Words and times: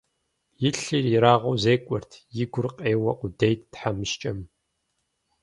И 0.67 0.69
лъыр 0.81 1.05
ерагъыу 1.17 1.55
зекӀуэрт, 1.63 2.11
и 2.43 2.45
гур 2.51 2.67
къеуэ 2.77 3.11
къудейт 3.19 3.61
тхьэмыщкӀэм. 3.71 4.39